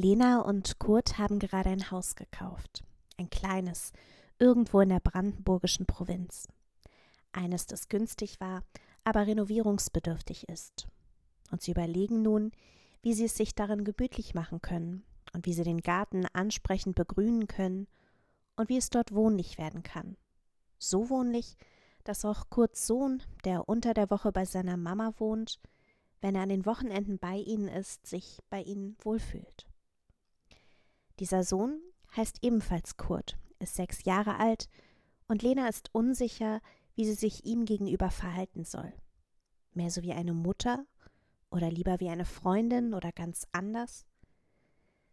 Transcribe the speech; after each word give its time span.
Lena 0.00 0.40
und 0.40 0.78
Kurt 0.78 1.18
haben 1.18 1.38
gerade 1.38 1.68
ein 1.68 1.90
Haus 1.90 2.16
gekauft. 2.16 2.82
Ein 3.18 3.28
kleines, 3.28 3.92
irgendwo 4.38 4.80
in 4.80 4.88
der 4.88 5.00
brandenburgischen 5.00 5.84
Provinz. 5.84 6.48
Eines, 7.32 7.66
das 7.66 7.90
günstig 7.90 8.40
war, 8.40 8.62
aber 9.04 9.26
renovierungsbedürftig 9.26 10.48
ist. 10.48 10.88
Und 11.50 11.60
sie 11.60 11.72
überlegen 11.72 12.22
nun, 12.22 12.50
wie 13.02 13.12
sie 13.12 13.26
es 13.26 13.36
sich 13.36 13.54
darin 13.54 13.84
gemütlich 13.84 14.34
machen 14.34 14.62
können 14.62 15.04
und 15.34 15.44
wie 15.44 15.52
sie 15.52 15.64
den 15.64 15.82
Garten 15.82 16.24
ansprechend 16.32 16.94
begrünen 16.94 17.46
können 17.46 17.86
und 18.56 18.70
wie 18.70 18.78
es 18.78 18.88
dort 18.88 19.12
wohnlich 19.12 19.58
werden 19.58 19.82
kann. 19.82 20.16
So 20.78 21.10
wohnlich, 21.10 21.58
dass 22.04 22.24
auch 22.24 22.48
Kurts 22.48 22.86
Sohn, 22.86 23.22
der 23.44 23.68
unter 23.68 23.92
der 23.92 24.08
Woche 24.08 24.32
bei 24.32 24.46
seiner 24.46 24.78
Mama 24.78 25.12
wohnt, 25.18 25.60
wenn 26.22 26.34
er 26.36 26.42
an 26.44 26.48
den 26.48 26.64
Wochenenden 26.64 27.18
bei 27.18 27.36
ihnen 27.36 27.68
ist, 27.68 28.06
sich 28.06 28.38
bei 28.48 28.62
ihnen 28.62 28.96
wohlfühlt. 29.02 29.69
Dieser 31.20 31.44
Sohn 31.44 31.80
heißt 32.16 32.38
ebenfalls 32.40 32.96
Kurt, 32.96 33.36
ist 33.58 33.74
sechs 33.74 34.04
Jahre 34.04 34.38
alt 34.38 34.70
und 35.28 35.42
Lena 35.42 35.68
ist 35.68 35.94
unsicher, 35.94 36.62
wie 36.94 37.04
sie 37.04 37.14
sich 37.14 37.44
ihm 37.44 37.66
gegenüber 37.66 38.10
verhalten 38.10 38.64
soll. 38.64 38.92
Mehr 39.74 39.90
so 39.90 40.02
wie 40.02 40.14
eine 40.14 40.32
Mutter 40.32 40.86
oder 41.50 41.70
lieber 41.70 42.00
wie 42.00 42.08
eine 42.08 42.24
Freundin 42.24 42.94
oder 42.94 43.12
ganz 43.12 43.46
anders? 43.52 44.06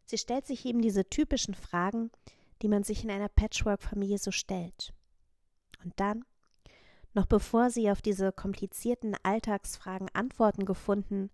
Sie 0.06 0.18
stellt 0.18 0.48
sich 0.48 0.66
eben 0.66 0.82
diese 0.82 1.10
typischen 1.10 1.54
Fragen, 1.54 2.10
die 2.62 2.70
man 2.70 2.84
sich 2.84 3.04
in 3.04 3.12
einer 3.12 3.30
Patchwork-Familie 3.30 4.18
so 4.18 4.32
stellt. 4.32 4.94
Und 5.84 6.00
dann, 6.00 6.24
noch 7.14 7.26
bevor 7.26 7.70
sie 7.70 7.92
auf 7.92 8.02
diese 8.02 8.32
komplizierten 8.32 9.16
Alltagsfragen 9.24 10.08
Antworten 10.14 10.64
gefunden 10.64 11.30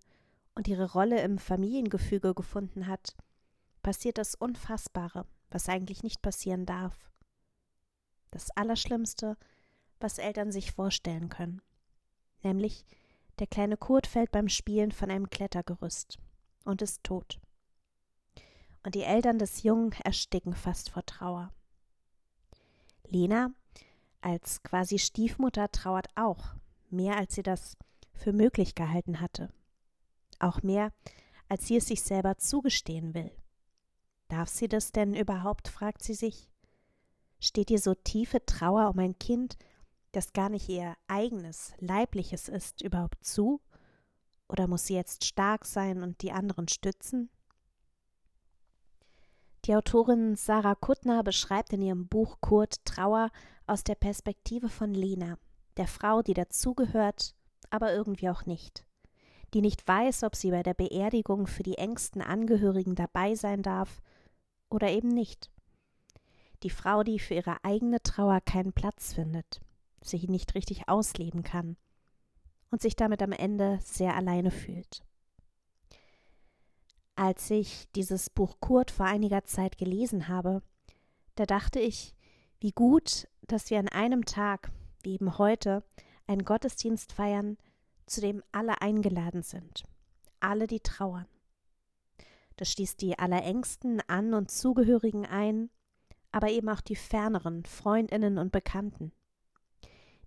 und 0.55 0.67
ihre 0.67 0.91
Rolle 0.91 1.21
im 1.21 1.37
Familiengefüge 1.37 2.33
gefunden 2.33 2.87
hat, 2.87 3.15
passiert 3.83 4.17
das 4.17 4.33
Unfassbare, 4.33 5.27
was 5.51 5.69
eigentlich 5.69 6.01
nicht 6.01 6.21
passieren 6.21 6.65
darf. 6.65 7.11
Das 8.31 8.49
Allerschlimmste, 8.51 9.37
was 9.99 10.17
Eltern 10.17 10.51
sich 10.51 10.71
vorstellen 10.71 11.29
können. 11.29 11.61
Nämlich, 12.41 12.85
der 13.39 13.47
kleine 13.47 13.77
Kurt 13.77 14.07
fällt 14.07 14.31
beim 14.31 14.49
Spielen 14.49 14.91
von 14.91 15.11
einem 15.11 15.29
Klettergerüst 15.29 16.17
und 16.65 16.81
ist 16.81 17.03
tot. 17.03 17.39
Und 18.83 18.95
die 18.95 19.03
Eltern 19.03 19.37
des 19.37 19.63
Jungen 19.63 19.91
ersticken 20.03 20.55
fast 20.55 20.89
vor 20.89 21.05
Trauer. 21.05 21.53
Lena, 23.07 23.51
als 24.21 24.63
quasi 24.63 24.99
Stiefmutter, 24.99 25.71
trauert 25.71 26.07
auch, 26.15 26.55
mehr 26.89 27.17
als 27.17 27.35
sie 27.35 27.43
das 27.43 27.77
für 28.13 28.33
möglich 28.33 28.75
gehalten 28.75 29.21
hatte. 29.21 29.53
Auch 30.39 30.63
mehr, 30.63 30.91
als 31.47 31.67
sie 31.67 31.77
es 31.77 31.87
sich 31.87 32.01
selber 32.01 32.37
zugestehen 32.37 33.13
will. 33.13 33.31
Darf 34.33 34.49
sie 34.49 34.67
das 34.67 34.91
denn 34.91 35.13
überhaupt? 35.13 35.67
fragt 35.67 36.01
sie 36.01 36.15
sich. 36.15 36.49
Steht 37.39 37.69
ihr 37.69 37.77
so 37.77 37.93
tiefe 37.93 38.43
Trauer 38.43 38.89
um 38.89 38.97
ein 38.97 39.19
Kind, 39.19 39.57
das 40.11 40.33
gar 40.33 40.49
nicht 40.49 40.67
ihr 40.69 40.95
eigenes, 41.07 41.73
leibliches 41.77 42.49
ist, 42.49 42.81
überhaupt 42.81 43.23
zu? 43.23 43.61
Oder 44.49 44.65
muss 44.65 44.87
sie 44.87 44.95
jetzt 44.95 45.23
stark 45.23 45.67
sein 45.67 46.01
und 46.01 46.23
die 46.23 46.31
anderen 46.31 46.67
stützen? 46.67 47.29
Die 49.65 49.75
Autorin 49.75 50.35
Sarah 50.35 50.73
Kuttner 50.73 51.21
beschreibt 51.21 51.71
in 51.71 51.83
ihrem 51.83 52.07
Buch 52.07 52.37
Kurt 52.41 52.83
Trauer 52.85 53.29
aus 53.67 53.83
der 53.83 53.95
Perspektive 53.95 54.67
von 54.67 54.95
Lena, 54.95 55.37
der 55.77 55.87
Frau, 55.87 56.23
die 56.23 56.33
dazugehört, 56.33 57.35
aber 57.69 57.93
irgendwie 57.93 58.31
auch 58.31 58.47
nicht, 58.47 58.83
die 59.53 59.61
nicht 59.61 59.87
weiß, 59.87 60.23
ob 60.23 60.35
sie 60.35 60.49
bei 60.49 60.63
der 60.63 60.73
Beerdigung 60.73 61.45
für 61.45 61.61
die 61.61 61.77
engsten 61.77 62.23
Angehörigen 62.23 62.95
dabei 62.95 63.35
sein 63.35 63.61
darf 63.61 64.01
oder 64.73 64.89
eben 64.89 65.09
nicht. 65.09 65.49
Die 66.63 66.69
Frau, 66.69 67.03
die 67.03 67.19
für 67.19 67.35
ihre 67.35 67.63
eigene 67.63 68.01
Trauer 68.01 68.41
keinen 68.41 68.73
Platz 68.73 69.13
findet, 69.13 69.61
sich 70.01 70.27
nicht 70.27 70.55
richtig 70.55 70.87
ausleben 70.89 71.43
kann 71.43 71.77
und 72.71 72.81
sich 72.81 72.95
damit 72.95 73.21
am 73.21 73.31
Ende 73.31 73.79
sehr 73.83 74.15
alleine 74.15 74.51
fühlt. 74.51 75.03
Als 77.15 77.49
ich 77.51 77.87
dieses 77.95 78.29
Buch 78.29 78.57
Kurt 78.59 78.89
vor 78.89 79.05
einiger 79.05 79.43
Zeit 79.43 79.77
gelesen 79.77 80.27
habe, 80.27 80.63
da 81.35 81.45
dachte 81.45 81.79
ich, 81.79 82.15
wie 82.59 82.71
gut, 82.71 83.27
dass 83.41 83.69
wir 83.69 83.79
an 83.79 83.89
einem 83.89 84.25
Tag, 84.25 84.71
wie 85.03 85.13
eben 85.13 85.37
heute, 85.37 85.83
einen 86.27 86.45
Gottesdienst 86.45 87.11
feiern, 87.11 87.57
zu 88.05 88.21
dem 88.21 88.41
alle 88.51 88.81
eingeladen 88.81 89.43
sind, 89.43 89.83
alle, 90.39 90.65
die 90.65 90.79
trauern. 90.79 91.27
Das 92.55 92.71
schließt 92.71 93.01
die 93.01 93.17
Allerengsten, 93.17 94.01
An- 94.07 94.33
und 94.33 94.51
Zugehörigen 94.51 95.25
ein, 95.25 95.69
aber 96.31 96.49
eben 96.49 96.69
auch 96.69 96.81
die 96.81 96.95
ferneren 96.95 97.65
Freundinnen 97.65 98.37
und 98.37 98.51
Bekannten 98.51 99.11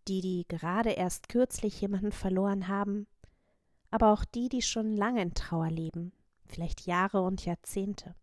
die, 0.09 0.21
die 0.21 0.47
gerade 0.49 0.91
erst 0.91 1.29
kürzlich 1.29 1.81
jemanden 1.81 2.13
verloren 2.13 2.69
haben, 2.69 3.07
aber 3.91 4.13
auch 4.13 4.25
die, 4.25 4.49
die 4.49 4.63
schon 4.63 4.97
lange 4.97 5.23
in 5.23 5.35
Trauer 5.35 5.71
leben, 5.71 6.13
vielleicht 6.47 6.87
Jahre 6.87 7.23
und 7.23 7.45
Jahrzehnte. 7.45 8.15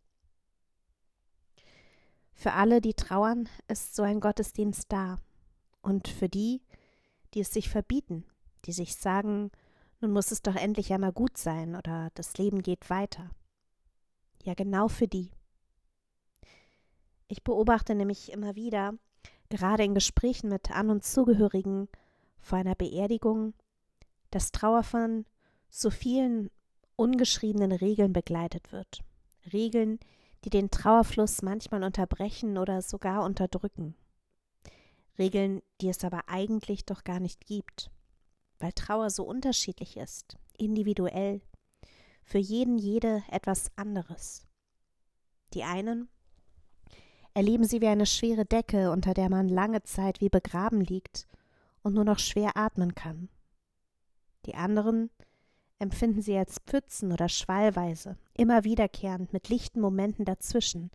Für 2.34 2.54
alle, 2.54 2.82
die 2.82 2.94
trauern, 2.94 3.48
ist 3.68 3.96
so 3.96 4.04
ein 4.04 4.20
Gottesdienst 4.20 4.92
da, 4.92 5.20
und 5.82 6.08
für 6.08 6.30
die, 6.30 6.62
die 7.34 7.42
es 7.42 7.52
sich 7.52 7.70
verbieten, 7.70 8.26
die 8.66 8.72
sich 8.72 8.96
sagen, 8.96 9.52
nun 10.00 10.12
muss 10.12 10.32
es 10.32 10.42
doch 10.42 10.56
endlich 10.56 10.94
einmal 10.94 11.12
gut 11.12 11.38
sein 11.38 11.76
oder 11.76 12.10
das 12.16 12.38
Leben 12.38 12.62
geht 12.62 12.90
weiter. 12.90 13.30
Ja, 14.44 14.54
genau 14.54 14.88
für 14.88 15.08
die. 15.08 15.32
Ich 17.28 17.44
beobachte 17.44 17.96
nämlich 17.96 18.32
immer 18.32 18.56
wieder, 18.56 18.94
gerade 19.50 19.84
in 19.84 19.96
Gesprächen 19.96 20.50
mit 20.50 20.72
An- 20.72 20.90
und 20.90 21.04
Zugehörigen 21.04 21.88
vor 22.42 22.58
einer 22.58 22.76
Beerdigung, 22.76 23.54
dass 24.32 24.52
Trauer 24.52 24.84
von 24.84 25.26
so 25.70 25.90
vielen 25.90 26.50
ungeschriebenen 26.96 27.72
Regeln 27.72 28.14
begleitet 28.14 28.72
wird. 28.72 29.02
Regeln, 29.52 30.00
die 30.44 30.50
den 30.50 30.70
Trauerfluss 30.70 31.42
manchmal 31.42 31.84
unterbrechen 31.84 32.58
oder 32.58 32.82
sogar 32.82 33.24
unterdrücken. 33.24 33.96
Regeln, 35.18 35.62
die 35.80 35.90
es 35.90 36.04
aber 36.04 36.24
eigentlich 36.28 36.86
doch 36.86 37.04
gar 37.04 37.20
nicht 37.20 37.46
gibt, 37.46 37.90
weil 38.60 38.74
Trauer 38.74 39.10
so 39.10 39.24
unterschiedlich 39.24 39.98
ist, 39.98 40.38
individuell, 40.58 41.42
für 42.24 42.38
jeden 42.38 42.78
jede 42.78 43.24
etwas 43.30 43.72
anderes. 43.76 44.48
Die 45.54 45.64
einen 45.64 46.10
erleben 47.34 47.64
sie 47.64 47.82
wie 47.82 47.88
eine 47.88 48.06
schwere 48.06 48.46
Decke, 48.46 48.92
unter 48.92 49.14
der 49.14 49.30
man 49.30 49.50
lange 49.50 49.84
Zeit 49.84 50.22
wie 50.22 50.30
begraben 50.30 50.82
liegt 50.82 51.28
und 51.82 51.94
nur 51.94 52.04
noch 52.04 52.20
schwer 52.20 52.56
atmen 52.56 52.96
kann. 52.96 53.30
Die 54.46 54.56
anderen 54.56 55.10
empfinden 55.80 56.22
sie 56.22 56.38
als 56.38 56.60
Pfützen 56.60 57.12
oder 57.12 57.30
Schwallweise, 57.30 58.18
immer 58.34 58.64
wiederkehrend 58.64 59.34
mit 59.34 59.50
lichten 59.50 59.82
Momenten 59.82 60.26
dazwischen, 60.26 60.92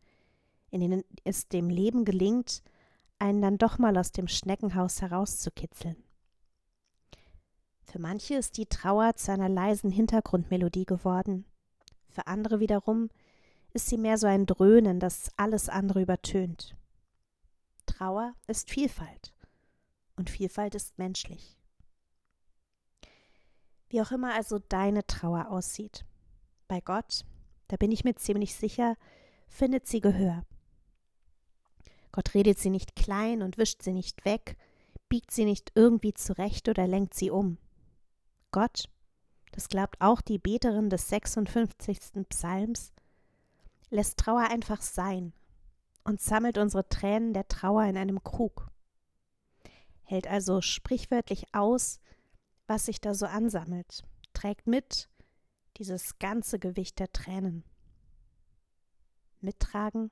in 0.71 0.81
denen 0.81 1.05
es 1.25 1.49
dem 1.49 1.71
Leben 1.71 2.05
gelingt, 2.05 2.63
einen 3.19 3.43
dann 3.43 3.59
doch 3.59 3.79
mal 3.79 3.97
aus 3.97 4.13
dem 4.13 4.29
Schneckenhaus 4.29 5.03
herauszukitzeln. 5.03 5.97
Für 7.91 7.99
manche 7.99 8.35
ist 8.35 8.59
die 8.59 8.67
Trauer 8.67 9.17
zu 9.17 9.33
einer 9.33 9.49
leisen 9.49 9.91
Hintergrundmelodie 9.91 10.85
geworden, 10.85 11.47
für 12.11 12.27
andere 12.27 12.61
wiederum 12.61 13.09
ist 13.73 13.87
sie 13.87 13.97
mehr 13.97 14.19
so 14.19 14.27
ein 14.27 14.45
Dröhnen, 14.45 15.01
das 15.01 15.31
alles 15.39 15.71
andere 15.71 16.03
übertönt. 16.03 16.77
Trauer 17.87 18.35
ist 18.47 18.69
Vielfalt 18.69 19.33
und 20.17 20.29
Vielfalt 20.29 20.75
ist 20.75 20.99
menschlich. 20.99 21.57
Wie 23.89 24.03
auch 24.03 24.11
immer 24.11 24.35
also 24.35 24.59
deine 24.59 25.07
Trauer 25.07 25.49
aussieht, 25.49 26.05
bei 26.67 26.83
Gott, 26.83 27.25
da 27.69 27.77
bin 27.77 27.91
ich 27.91 28.05
mir 28.05 28.17
ziemlich 28.17 28.55
sicher, 28.55 28.97
findet 29.47 29.87
sie 29.87 30.03
Gehör. 30.03 30.45
Gott 32.13 32.35
redet 32.35 32.59
sie 32.59 32.71
nicht 32.71 32.97
klein 32.97 33.41
und 33.41 33.57
wischt 33.57 33.83
sie 33.83 33.93
nicht 33.93 34.27
weg, 34.27 34.59
biegt 35.09 35.31
sie 35.31 35.47
nicht 35.47 35.73
irgendwie 35.75 36.13
zurecht 36.13 36.69
oder 36.69 36.87
lenkt 36.87 37.15
sie 37.15 37.31
um. 37.31 37.57
Gott, 38.51 38.89
das 39.53 39.69
glaubt 39.69 40.01
auch 40.01 40.21
die 40.21 40.39
Beterin 40.39 40.91
des 40.91 41.09
56. 41.09 42.27
Psalms, 42.29 42.93
lässt 43.91 44.19
Trauer 44.19 44.49
einfach 44.51 44.81
sein 44.81 45.33
und 46.05 46.21
sammelt 46.21 46.59
unsere 46.59 46.89
Tränen 46.89 47.35
der 47.35 47.49
Trauer 47.49 47.85
in 47.85 47.97
einem 47.97 48.23
Krug. 48.23 48.71
Hält 50.03 50.27
also 50.27 50.63
sprichwörtlich 50.63 51.55
aus, 51.55 52.01
was 52.67 52.87
sich 52.87 53.01
da 53.01 53.15
so 53.15 53.27
ansammelt, 53.27 54.05
trägt 54.33 54.67
mit 54.67 55.09
dieses 55.77 56.19
ganze 56.19 56.59
Gewicht 56.59 56.99
der 56.99 57.13
Tränen. 57.13 57.65
Mittragen, 59.41 60.11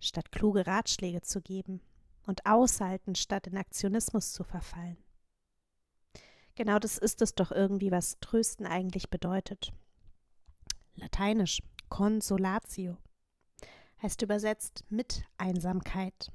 statt 0.00 0.32
kluge 0.32 0.66
Ratschläge 0.66 1.22
zu 1.22 1.40
geben 1.40 1.80
und 2.26 2.46
aushalten, 2.46 3.14
statt 3.14 3.46
in 3.46 3.56
Aktionismus 3.56 4.32
zu 4.32 4.44
verfallen. 4.44 4.98
Genau 6.60 6.78
das 6.78 6.98
ist 6.98 7.22
es 7.22 7.34
doch 7.34 7.52
irgendwie, 7.52 7.90
was 7.90 8.20
Trösten 8.20 8.66
eigentlich 8.66 9.08
bedeutet. 9.08 9.72
Lateinisch 10.94 11.62
Consolatio, 11.88 12.98
heißt 14.02 14.20
übersetzt 14.20 14.84
mit 14.90 15.24
Einsamkeit. 15.38 16.30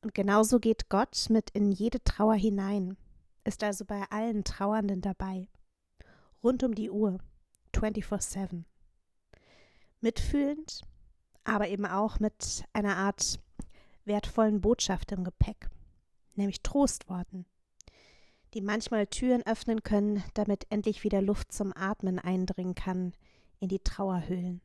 Und 0.00 0.14
genauso 0.14 0.60
geht 0.60 0.90
Gott 0.90 1.26
mit 1.28 1.50
in 1.50 1.72
jede 1.72 2.04
Trauer 2.04 2.36
hinein, 2.36 2.96
ist 3.42 3.64
also 3.64 3.84
bei 3.84 4.04
allen 4.10 4.44
Trauernden 4.44 5.00
dabei. 5.00 5.48
Rund 6.44 6.62
um 6.62 6.72
die 6.72 6.90
Uhr, 6.92 7.18
24-7. 7.72 8.62
Mitfühlend, 10.02 10.82
aber 11.42 11.66
eben 11.66 11.84
auch 11.84 12.20
mit 12.20 12.62
einer 12.72 12.96
Art 12.96 13.40
wertvollen 14.04 14.60
Botschaft 14.60 15.10
im 15.10 15.24
Gepäck, 15.24 15.68
nämlich 16.36 16.62
Trostworten, 16.62 17.44
die 18.54 18.60
manchmal 18.60 19.06
Türen 19.08 19.44
öffnen 19.44 19.82
können, 19.82 20.22
damit 20.34 20.66
endlich 20.70 21.02
wieder 21.04 21.20
Luft 21.20 21.52
zum 21.52 21.72
Atmen 21.76 22.18
eindringen 22.18 22.74
kann 22.74 23.12
in 23.58 23.68
die 23.68 23.80
Trauerhöhlen. 23.80 24.60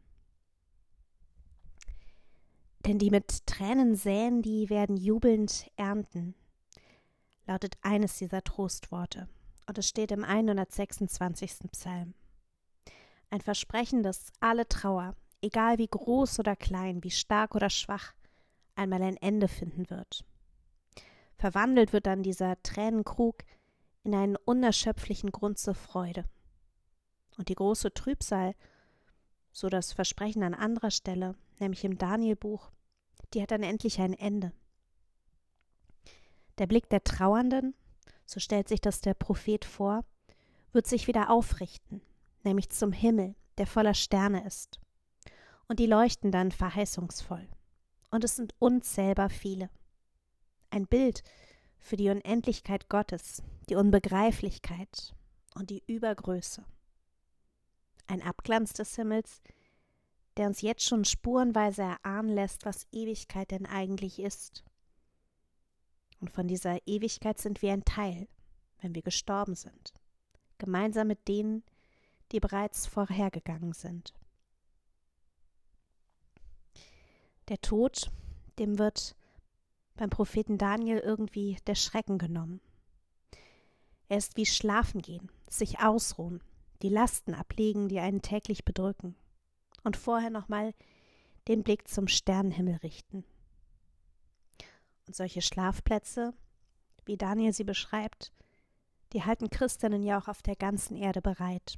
Denn 2.86 3.00
die 3.00 3.09
mit 3.09 3.45
Tränen 3.45 3.95
säen, 3.95 4.41
die 4.41 4.69
werden 4.69 4.95
jubelnd 4.95 5.69
ernten, 5.75 6.36
lautet 7.45 7.77
eines 7.81 8.18
dieser 8.18 8.44
Trostworte. 8.44 9.27
Und 9.68 9.77
es 9.77 9.88
steht 9.88 10.12
im 10.12 10.24
126. 10.24 11.71
Psalm. 11.71 12.13
Ein 13.30 13.42
Versprechen, 13.42 14.01
dass 14.01 14.31
alle 14.39 14.68
Trauer, 14.68 15.15
egal 15.42 15.77
wie 15.77 15.88
groß 15.88 16.39
oder 16.39 16.56
klein, 16.56 17.03
wie 17.03 17.12
stark 17.12 17.53
oder 17.53 17.69
schwach, 17.69 18.13
einmal 18.75 19.01
ein 19.01 19.18
Ende 19.18 19.47
finden 19.47 19.89
wird. 19.89 20.25
Verwandelt 21.38 21.94
wird 21.94 22.06
dann 22.06 22.24
dieser 22.24 22.62
Tränenkrug 22.63 23.44
in 24.04 24.16
einen 24.16 24.36
unerschöpflichen 24.38 25.31
Grund 25.31 25.57
zur 25.57 25.75
Freude. 25.75 26.25
Und 27.38 27.50
die 27.50 27.56
große 27.56 27.94
Trübsal, 27.94 28.56
so 29.51 29.69
das 29.69 29.94
Versprechen 29.94 30.44
an 30.44 30.54
anderer 30.54 30.92
Stelle, 30.92 31.36
nämlich 31.60 31.84
im 31.84 31.98
Danielbuch, 31.98 32.72
die 33.34 33.42
hat 33.42 33.51
dann 33.51 33.63
endlich 33.63 34.00
ein 34.00 34.13
Ende. 34.13 34.51
Der 36.57 36.68
Blick 36.68 36.90
der 36.90 37.04
Trauernden, 37.04 37.74
so 38.25 38.40
stellt 38.40 38.68
sich 38.68 38.81
das 38.81 39.01
der 39.01 39.13
Prophet 39.13 39.66
vor, 39.66 40.04
wird 40.72 40.88
sich 40.88 41.07
wieder 41.07 41.30
aufrichten, 41.30 42.02
nämlich 42.44 42.69
zum 42.69 42.92
Himmel, 42.92 43.36
der 43.57 43.68
voller 43.68 43.94
Sterne 43.94 44.45
ist. 44.45 44.80
Und 45.68 45.80
die 45.80 45.86
leuchten 45.86 46.31
dann 46.31 46.52
verheißungsvoll. 46.52 47.48
Und 48.12 48.24
es 48.24 48.36
sind 48.36 48.56
unzählbar 48.60 49.30
viele. 49.30 49.69
Ein 50.72 50.88
Bild 50.88 51.24
für 51.80 51.98
die 51.98 52.10
Unendlichkeit 52.10 52.90
Gottes, 52.90 53.42
die 53.70 53.76
Unbegreiflichkeit 53.76 55.16
und 55.56 55.70
die 55.70 55.84
Übergröße. 55.88 56.66
Ein 58.08 58.22
Abglanz 58.22 58.74
des 58.74 58.96
Himmels, 58.96 59.42
der 60.38 60.48
uns 60.48 60.62
jetzt 60.62 60.84
schon 60.84 61.06
spurenweise 61.06 61.81
erahnen 61.81 62.34
lässt, 62.34 62.66
was 62.66 62.88
Ewigkeit 62.92 63.52
denn 63.52 63.66
eigentlich 63.66 64.20
ist. 64.20 64.64
Und 66.20 66.31
von 66.31 66.48
dieser 66.48 66.86
Ewigkeit 66.88 67.40
sind 67.40 67.62
wir 67.62 67.74
ein 67.74 67.86
Teil, 67.86 68.28
wenn 68.81 68.96
wir 68.96 69.02
gestorben 69.02 69.56
sind, 69.56 69.94
gemeinsam 70.58 71.08
mit 71.08 71.28
denen, 71.28 71.64
die 72.31 72.40
bereits 72.40 72.86
vorhergegangen 72.86 73.74
sind. 73.74 74.14
Der 77.48 77.60
Tod, 77.62 78.12
dem 78.60 78.78
wird 78.78 79.16
beim 80.00 80.10
Propheten 80.10 80.57
Daniel 80.57 81.00
irgendwie 81.00 81.57
der 81.68 81.75
Schrecken 81.75 82.18
genommen. 82.18 82.62
Er 84.07 84.18
ist 84.18 84.38
wie 84.38 84.46
Schlafen 84.46 85.01
gehen, 85.01 85.30
sich 85.50 85.81
ausruhen, 85.81 86.42
die 86.81 86.88
Lasten 86.88 87.34
ablegen, 87.34 87.90
die 87.90 88.00
einen 88.00 88.22
täglich 88.22 88.63
bedrücken, 88.63 89.18
und 89.84 89.98
vorher 89.98 90.30
nochmal 90.30 90.74
den 91.50 91.63
Blick 91.63 91.90
zum 91.90 92.07
Sternenhimmel 92.07 92.78
richten. 92.78 93.25
Und 95.06 95.18
solche 95.18 95.42
Schlafplätze, 95.42 96.34
wie 97.06 97.18
Daniel 97.18 97.52
sie 97.52 97.66
beschreibt, 97.66 98.31
die 99.12 99.25
halten 99.25 99.50
Christinnen 99.50 100.02
ja 100.02 100.18
auch 100.18 100.30
auf 100.30 100.42
der 100.42 100.56
ganzen 100.56 100.95
Erde 100.95 101.22
bereit. 101.22 101.78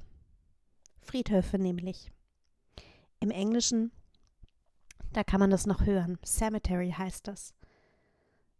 Friedhöfe 1.00 1.58
nämlich. 1.58 2.12
Im 3.18 3.32
Englischen, 3.32 3.90
da 5.12 5.24
kann 5.24 5.40
man 5.40 5.50
das 5.50 5.66
noch 5.66 5.86
hören, 5.86 6.20
Cemetery 6.24 6.94
heißt 6.96 7.26
das, 7.26 7.52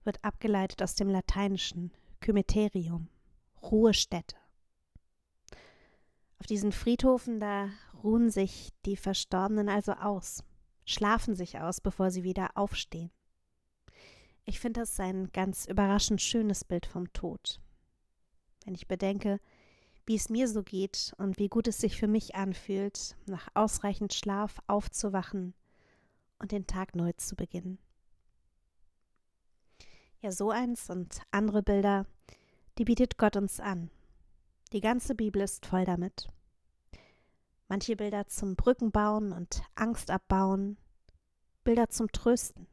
wird 0.05 0.25
abgeleitet 0.25 0.83
aus 0.83 0.95
dem 0.95 1.09
Lateinischen 1.09 1.93
Kymeterium, 2.21 3.09
Ruhestätte. 3.63 4.37
Auf 6.39 6.47
diesen 6.47 6.73
Friedhofen, 6.73 7.39
da 7.39 7.71
ruhen 8.03 8.31
sich 8.31 8.71
die 8.85 8.97
Verstorbenen 8.97 9.69
also 9.69 9.93
aus, 9.93 10.43
schlafen 10.85 11.35
sich 11.35 11.61
aus, 11.61 11.81
bevor 11.81 12.11
sie 12.11 12.25
wieder 12.25 12.51
aufstehen. 12.57 13.11
Ich 14.45 14.59
finde 14.59 14.81
das 14.81 14.99
ein 14.99 15.31
ganz 15.33 15.67
überraschend 15.67 16.21
schönes 16.21 16.65
Bild 16.65 16.87
vom 16.87 17.13
Tod. 17.13 17.61
Wenn 18.65 18.75
ich 18.75 18.89
bedenke, 18.89 19.39
wie 20.05 20.17
es 20.17 20.29
mir 20.29 20.49
so 20.49 20.63
geht 20.63 21.15
und 21.19 21.39
wie 21.39 21.49
gut 21.49 21.69
es 21.69 21.79
sich 21.79 21.97
für 21.97 22.09
mich 22.09 22.35
anfühlt, 22.35 23.17
nach 23.27 23.49
ausreichend 23.55 24.13
Schlaf 24.13 24.59
aufzuwachen 24.67 25.55
und 26.39 26.51
den 26.51 26.67
Tag 26.67 26.97
neu 26.97 27.13
zu 27.13 27.37
beginnen. 27.37 27.79
Ja, 30.23 30.31
so 30.31 30.51
eins 30.51 30.89
und 30.89 31.21
andere 31.33 31.65
Bilder, 31.65 32.07
die 32.79 32.85
bietet 32.85 33.19
Gott 33.19 33.37
uns 33.37 33.59
an. 33.59 33.91
Die 34.73 34.81
ganze 34.81 35.17
Bibel 35.17 35.43
ist 35.43 35.67
voll 35.67 35.85
damit. 35.85 36.29
Manche 37.67 37.97
Bilder 37.97 38.29
zum 38.29 38.55
Brückenbauen 38.55 39.33
und 39.33 39.65
Angst 39.75 40.13
abbauen, 40.13 40.77
Bilder 41.65 41.89
zum 41.89 42.13
Trösten, 42.13 42.69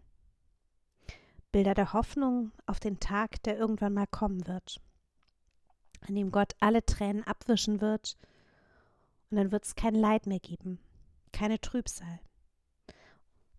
Bilder 1.52 1.74
der 1.74 1.94
Hoffnung 1.94 2.52
auf 2.68 2.80
den 2.80 3.00
Tag, 3.00 3.42
der 3.42 3.58
irgendwann 3.58 3.96
mal 3.96 4.06
kommen 4.06 4.46
wird, 4.46 4.80
an 6.02 6.14
dem 6.14 6.30
Gott 6.30 6.54
alle 6.60 6.86
Tränen 6.86 7.24
abwischen 7.24 7.82
wird, 7.82 8.16
und 9.32 9.38
dann 9.38 9.52
wird 9.52 9.66
es 9.66 9.74
kein 9.74 9.96
Leid 9.96 10.28
mehr 10.28 10.40
geben, 10.40 10.80
keine 11.32 11.60
Trübsal, 11.60 12.20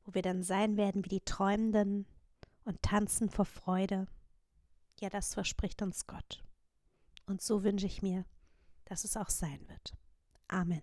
wo 0.04 0.14
wir 0.14 0.22
dann 0.22 0.44
sein 0.44 0.76
werden 0.76 1.04
wie 1.04 1.08
die 1.08 1.24
Träumenden 1.24 2.06
und 2.64 2.82
tanzen 2.82 3.28
vor 3.30 3.44
Freude. 3.44 4.06
Ja, 5.00 5.08
das 5.08 5.34
verspricht 5.34 5.82
uns 5.82 6.06
Gott. 6.06 6.44
Und 7.26 7.40
so 7.40 7.64
wünsche 7.64 7.86
ich 7.86 8.02
mir, 8.02 8.24
dass 8.84 9.04
es 9.04 9.16
auch 9.16 9.30
sein 9.30 9.66
wird. 9.68 9.94
Amen. 10.48 10.82